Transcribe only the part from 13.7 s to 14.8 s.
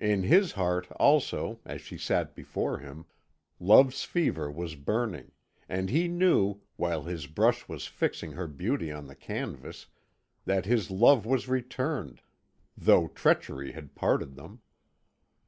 had parted them.